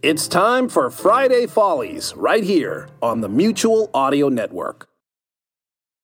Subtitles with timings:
[0.00, 4.86] It's time for Friday Follies right here on the Mutual Audio Network.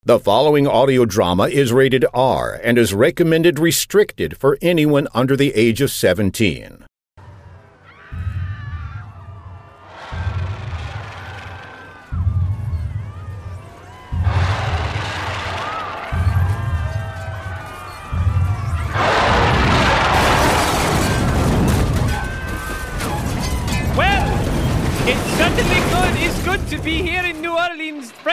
[0.03, 5.55] The following audio drama is rated R and is recommended restricted for anyone under the
[5.55, 6.85] age of 17.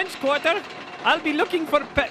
[0.01, 0.63] French Quarter.
[1.03, 2.09] I'll be looking for pa-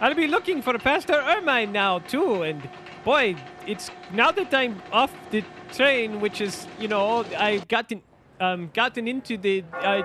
[0.00, 2.42] I'll be looking for Pastor Ermine now too.
[2.42, 2.66] And
[3.04, 3.36] boy,
[3.66, 8.00] it's now that I'm off the train, which is you know I've gotten
[8.40, 10.00] um gotten into the uh,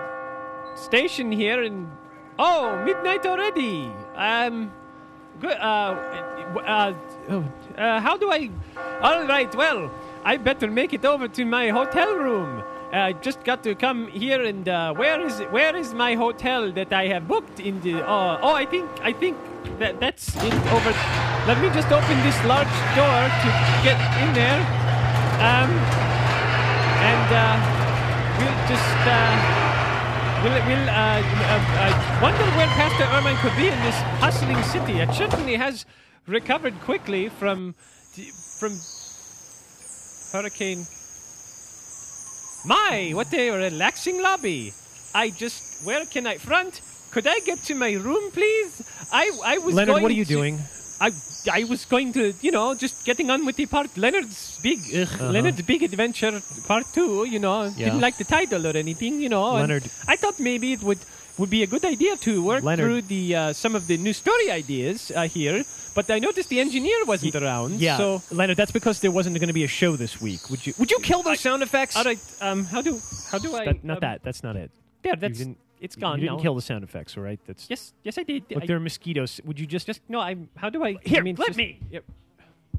[0.75, 1.87] station here, and
[2.37, 3.89] oh midnight already.
[4.17, 4.73] Um,
[5.39, 5.55] good.
[5.55, 5.95] Uh,
[6.59, 6.93] uh,
[7.29, 7.45] oh,
[7.77, 8.49] uh, how do I?
[9.01, 9.55] All right.
[9.55, 9.89] Well,
[10.25, 12.63] I better make it over to my hotel room.
[12.95, 16.93] I just got to come here and uh, where is where is my hotel that
[16.93, 18.01] I have booked in the?
[18.01, 19.35] Uh, oh, I think I think
[19.79, 20.91] that that's it over.
[21.45, 23.49] Let me just open this large door to
[23.83, 24.61] get in there.
[25.43, 25.71] Um,
[27.03, 28.97] and uh, we'll just.
[29.05, 29.61] Uh,
[30.43, 34.99] We'll, we'll uh, uh, wonder where Pastor Ermine could be in this hustling city.
[34.99, 35.87] It certainly has
[36.27, 37.73] recovered quickly from
[38.59, 38.77] from
[40.31, 40.85] Hurricane.
[42.65, 44.73] My, what a relaxing lobby!
[45.13, 46.81] I just, where can I front?
[47.11, 48.81] Could I get to my room, please?
[49.11, 49.75] I, I was.
[49.75, 50.59] Leonard, going what are you to- doing?
[50.99, 51.11] I,
[51.51, 53.95] I was going to, you know, just getting on with the part.
[53.97, 57.25] Leonard's big, ugh, Leonard's big adventure part two.
[57.25, 57.71] You know, Uh-huh.
[57.77, 57.85] Yeah.
[57.85, 59.19] didn't like the title or anything.
[59.21, 60.99] You know, Leonard- I thought maybe it would
[61.37, 64.13] would be a good idea to work Leonard- through the uh, some of the new
[64.13, 65.63] story ideas uh, here.
[65.95, 67.79] But I noticed the engineer wasn't around.
[67.79, 70.49] Yeah, So Leonard, that's because there wasn't going to be a show this week.
[70.49, 70.73] Would you?
[70.77, 71.95] Would you kill those sound effects?
[71.95, 72.19] all right.
[72.41, 72.99] Um, how do
[73.31, 73.65] how do I?
[73.65, 74.23] That- not um, that.
[74.23, 74.71] That's not it.
[75.03, 75.15] Yeah.
[75.15, 75.43] that's
[75.79, 76.19] it's gone.
[76.19, 76.41] You didn't now.
[76.43, 77.39] kill the sound effects, all right?
[77.45, 78.43] That's Yes, yes, I did.
[78.49, 79.39] Look, I, there are mosquitoes.
[79.45, 80.19] Would you just just no.
[80.19, 80.49] I'm.
[80.57, 80.97] How do I?
[81.03, 81.79] Here, I mean, let just- me.
[81.91, 82.03] Yep.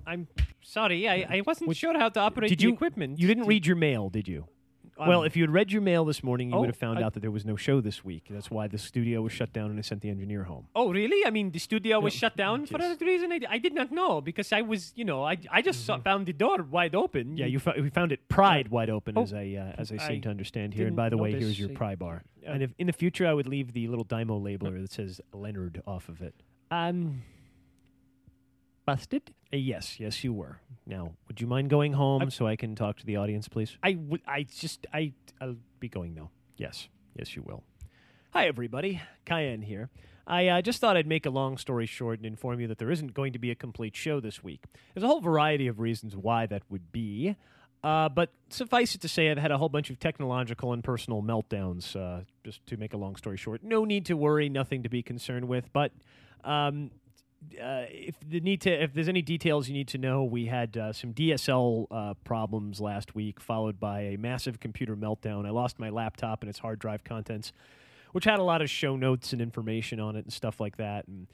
[0.07, 0.29] I'm
[0.63, 1.09] sorry.
[1.09, 2.73] I, I wasn't sure how to operate did the you?
[2.75, 3.19] equipment.
[3.19, 4.47] You didn't read your mail, did you?
[4.99, 6.99] Um, well, if you had read your mail this morning, you oh, would have found
[6.99, 8.29] I- out that there was no show this week.
[8.31, 10.69] That's why the studio was shut down and I sent the engineer home.
[10.75, 11.27] Oh, really?
[11.27, 12.97] I mean, the studio was Yeah, shut down for yes.
[12.99, 13.31] that reason.
[13.33, 16.27] I, I did not know because I was, you know, I, I just saw, found
[16.27, 17.27] the door wide open.
[17.29, 17.37] Mm-hmm.
[17.37, 20.23] Yeah, you we found it pried wide open, Oh, as I uh, as I seem
[20.23, 20.87] to understand here.
[20.87, 22.23] And by the way, here's your pry bar.
[22.47, 25.21] Uh, and if in the future, I would leave the little Dymo labeler that says
[25.33, 26.35] Leonard off of it.
[26.71, 27.23] Um,
[28.87, 29.35] busted.
[29.53, 30.61] Uh, yes, yes, you were.
[30.87, 33.77] Now, would you mind going home so I can talk to the audience, please?
[33.83, 34.23] I would.
[34.27, 34.87] I just.
[34.93, 35.13] I.
[35.41, 36.31] I'll be going now.
[36.57, 37.63] Yes, yes, you will.
[38.33, 39.01] Hi, everybody.
[39.25, 39.89] Cayenne here.
[40.27, 42.91] I uh, just thought I'd make a long story short and inform you that there
[42.91, 44.65] isn't going to be a complete show this week.
[44.93, 47.37] There's a whole variety of reasons why that would be.
[47.85, 51.23] Uh, but suffice it to say, I've had a whole bunch of technological and personal
[51.23, 51.95] meltdowns.
[51.95, 55.03] Uh, just to make a long story short, no need to worry, nothing to be
[55.03, 55.73] concerned with.
[55.73, 55.93] But
[56.43, 56.91] um,
[57.55, 60.77] uh, if the need to, if there's any details you need to know, we had
[60.77, 65.47] uh, some DSL uh, problems last week, followed by a massive computer meltdown.
[65.47, 67.53] I lost my laptop and its hard drive contents,
[68.13, 71.07] which had a lot of show notes and information on it and stuff like that.
[71.09, 71.27] And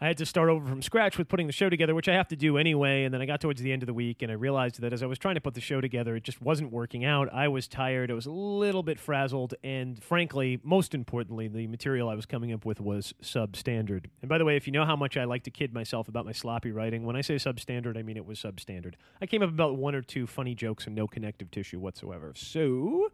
[0.00, 2.26] I had to start over from scratch with putting the show together, which I have
[2.28, 3.04] to do anyway.
[3.04, 5.02] And then I got towards the end of the week and I realized that as
[5.04, 7.32] I was trying to put the show together, it just wasn't working out.
[7.32, 8.10] I was tired.
[8.10, 9.54] I was a little bit frazzled.
[9.62, 14.06] And frankly, most importantly, the material I was coming up with was substandard.
[14.20, 16.26] And by the way, if you know how much I like to kid myself about
[16.26, 18.94] my sloppy writing, when I say substandard, I mean it was substandard.
[19.22, 22.32] I came up about one or two funny jokes and no connective tissue whatsoever.
[22.34, 23.10] So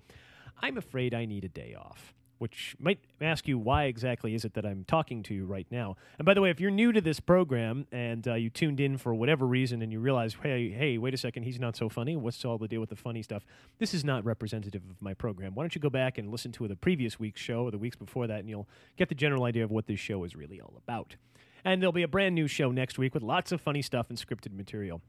[0.63, 4.55] I'm afraid I need a day off which might ask you why exactly is it
[4.55, 5.97] that I'm talking to you right now.
[6.19, 8.97] And by the way, if you're new to this program and uh, you tuned in
[8.97, 12.17] for whatever reason and you realize, hey, hey, wait a second, he's not so funny.
[12.17, 13.45] What's all the deal with the funny stuff?
[13.79, 15.55] This is not representative of my program.
[15.55, 17.97] Why don't you go back and listen to the previous week's show or the weeks
[17.97, 20.73] before that, and you'll get the general idea of what this show is really all
[20.79, 21.17] about.
[21.63, 24.19] And there'll be a brand new show next week with lots of funny stuff and
[24.19, 25.03] scripted material.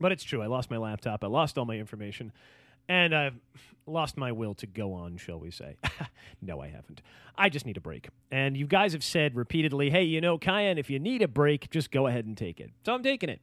[0.00, 0.40] But it's true.
[0.40, 1.22] I lost my laptop.
[1.22, 2.32] I lost all my information.
[2.88, 3.38] And I've
[3.86, 5.76] lost my will to go on, shall we say.
[6.42, 7.02] no, I haven't.
[7.36, 8.08] I just need a break.
[8.30, 11.70] And you guys have said repeatedly, hey, you know, Cayenne, if you need a break,
[11.70, 12.70] just go ahead and take it.
[12.84, 13.40] So I'm taking it.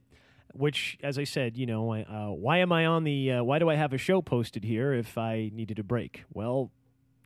[0.54, 3.32] which, as I said, you know, uh, why am I on the?
[3.32, 6.24] Uh, why do I have a show posted here if I needed a break?
[6.32, 6.70] Well,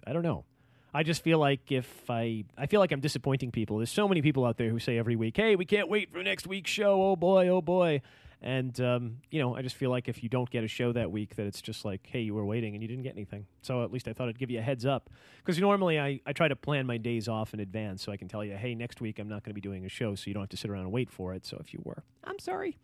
[0.07, 0.45] I don't know.
[0.93, 3.79] I just feel like if I, I feel like I'm disappointing people.
[3.79, 6.23] There's so many people out there who say every week, "Hey, we can't wait for
[6.23, 8.01] next week's show." Oh boy, oh boy.
[8.45, 11.11] And um, you know, I just feel like if you don't get a show that
[11.11, 13.47] week, that it's just like, hey, you were waiting and you didn't get anything.
[13.63, 15.09] So at least I thought I'd give you a heads up
[15.39, 18.29] because normally I, I try to plan my days off in advance so I can
[18.29, 20.35] tell you, hey, next week I'm not going to be doing a show, so you
[20.35, 21.47] don't have to sit around and wait for it.
[21.47, 22.77] So if you were, I'm sorry.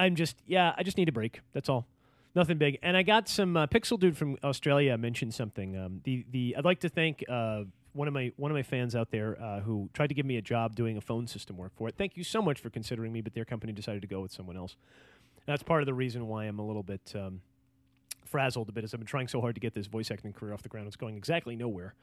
[0.00, 1.42] I'm just yeah, I just need a break.
[1.52, 1.86] That's all.
[2.34, 2.78] Nothing big.
[2.82, 5.76] And I got some uh, Pixel Dude from Australia mentioned something.
[5.76, 8.94] Um, the the I'd like to thank uh, one of my one of my fans
[8.94, 11.72] out there uh, who tried to give me a job doing a phone system work
[11.74, 11.94] for it.
[11.96, 14.56] Thank you so much for considering me, but their company decided to go with someone
[14.56, 14.76] else.
[15.46, 17.40] That's part of the reason why I'm a little bit um,
[18.24, 18.84] frazzled a bit.
[18.84, 20.86] Is I've been trying so hard to get this voice acting career off the ground.
[20.86, 21.94] It's going exactly nowhere.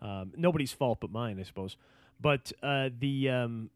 [0.00, 1.76] Um, nobody's fault but mine, I suppose.
[2.20, 3.70] But uh, the um,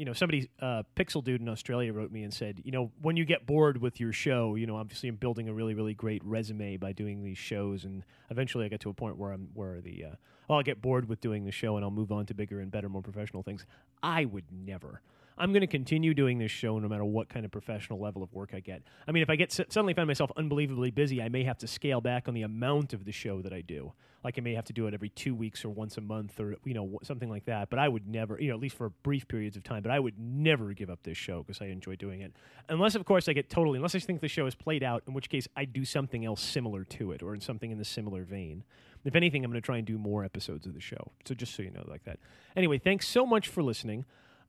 [0.00, 3.18] you know, somebody, uh, Pixel Dude in Australia wrote me and said, you know, when
[3.18, 6.24] you get bored with your show, you know, obviously I'm building a really, really great
[6.24, 9.82] resume by doing these shows, and eventually I get to a point where I'm where
[9.82, 10.14] the uh,
[10.50, 12.72] well, I'll get bored with doing the show and I'll move on to bigger and
[12.72, 13.64] better, more professional things.
[14.02, 15.00] I would never.
[15.38, 18.32] I'm going to continue doing this show no matter what kind of professional level of
[18.32, 18.82] work I get.
[19.06, 22.00] I mean, if I get suddenly find myself unbelievably busy, I may have to scale
[22.00, 23.92] back on the amount of the show that I do.
[24.24, 26.56] Like I may have to do it every two weeks or once a month or
[26.64, 27.70] you know something like that.
[27.70, 29.82] But I would never, you know, at least for brief periods of time.
[29.84, 32.34] But I would never give up this show because I enjoy doing it.
[32.68, 33.76] Unless, of course, I get totally.
[33.76, 36.42] Unless I think the show is played out, in which case I do something else
[36.42, 38.64] similar to it or in something in the similar vein.
[39.04, 41.12] If anything, I'm going to try and do more episodes of the show.
[41.24, 42.18] So just so you know, like that.
[42.56, 44.04] Anyway, thanks so much for listening.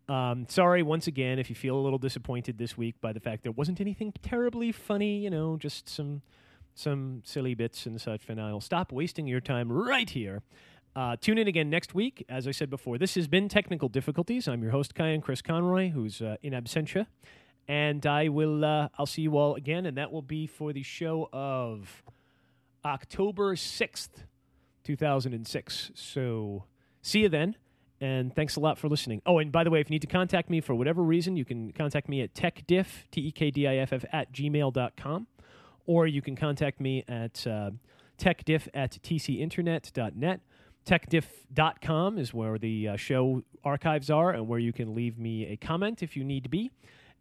[0.09, 3.43] Um, sorry once again if you feel a little disappointed this week by the fact
[3.43, 6.21] there wasn't anything terribly funny, you know, just some
[6.73, 8.27] some silly bits and such.
[8.27, 10.41] And I'll stop wasting your time right here.
[10.95, 12.25] Uh, tune in again next week.
[12.27, 14.47] As I said before, this has been Teknikal Diffikulties.
[14.47, 17.07] I'm your host, Kyan Chris Conroy, who's uh, in absentia.
[17.67, 20.83] And I will, uh, I'll see you all again, and that will be for the
[20.83, 22.03] show of
[22.83, 24.09] October 6th,
[24.83, 25.91] 2006.
[25.93, 26.65] So
[27.01, 27.55] see you then.
[27.99, 29.21] And thanks a lot for listening.
[29.27, 31.45] Oh, and by the way, if you need to contact me for whatever reason, you
[31.45, 35.27] can contact me at tekdiff, T E K D I F F, at gmail.com.
[35.85, 37.71] Or you can contact me at uh,
[38.17, 40.39] tekdiff at tcinternet.net.
[40.83, 45.55] Tekdiff.com is where the uh, show archives are and where you can leave me a
[45.55, 46.71] comment if you need to be.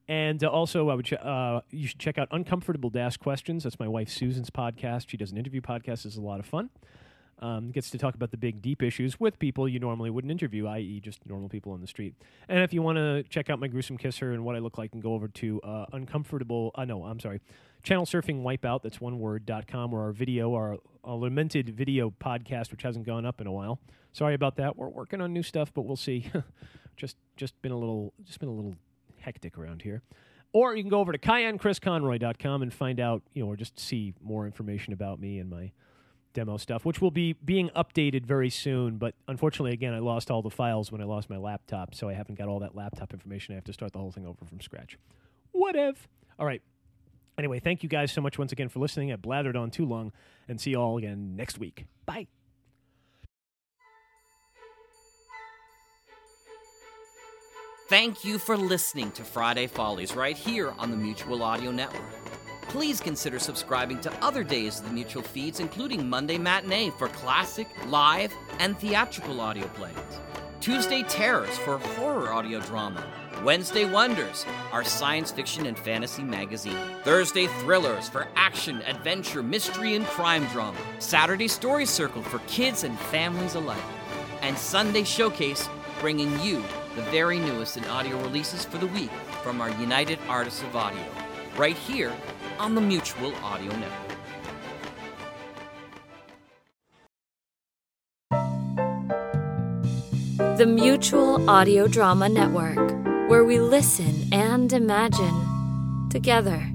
[0.09, 3.65] And uh, also, I would ch- uh, you should check out Uncomfortable Dash Questions.
[3.65, 5.11] That's my wife Susan's podcast.
[5.11, 6.07] She does an interview podcast.
[6.07, 6.71] It's a lot of fun.
[7.41, 10.67] Um, gets to talk about the big, deep issues with people you normally wouldn't interview,
[10.67, 12.15] i.e., just normal people on the street.
[12.49, 14.93] And if you want to check out my gruesome kisser and what I look like,
[14.93, 16.71] and go over to uh, uncomfortable.
[16.75, 17.41] Uh, no, I'm sorry,
[17.83, 18.83] channel surfing wipeout.
[18.83, 19.47] That's one word.
[19.47, 23.47] dot com or our video, our, our lamented video podcast, which hasn't gone up in
[23.47, 23.81] a while.
[24.13, 24.77] Sorry about that.
[24.77, 26.31] We're working on new stuff, but we'll see.
[26.97, 28.77] just just been a little just been a little
[29.21, 30.03] hectic around here.
[30.53, 34.15] Or you can go over to kyanchrisconroy.com and find out, you know, or just see
[34.21, 35.71] more information about me and my
[36.33, 38.97] demo stuff, which will be being updated very soon.
[38.97, 42.15] But unfortunately, again, I lost all the files when I lost my laptop, so I
[42.15, 43.55] haven't got all that laptop information.
[43.55, 44.99] I have to start the whole thing over from scratch.
[45.53, 46.09] What if?
[46.39, 46.63] All right.
[47.39, 49.13] Anyway, thank you guys so much once again for listening.
[49.13, 50.13] I blathered on too long,
[50.49, 51.87] and see you all again next week.
[52.07, 52.27] Bye.
[57.89, 62.20] Thank you for listening to Friday Follies right here on the Mutual Audio Network
[62.71, 67.67] please consider subscribing to other days of the Mutual feeds, including Monday Matinee for classic,
[67.89, 69.97] live, and theatrical audio plays,
[70.61, 73.05] Tuesday Terrors for horror audio drama,
[73.43, 80.07] Wednesday Wonders, our science fiction and fantasy magazine, Thursday Thrillers for action, adventure, mystery, and
[80.07, 83.83] crime drama, Saturday Story Circle for kids and families alike,
[84.43, 86.63] and Sunday Showcase bringing you
[86.95, 89.11] the very newest in audio releases for the week
[89.43, 91.05] from our United Artists of Audio,
[91.57, 92.13] right here
[92.61, 94.19] on the Mutual Audio Network.
[100.59, 102.77] The Mutual Audio Drama Network,
[103.31, 106.71] where we listen and imagine together.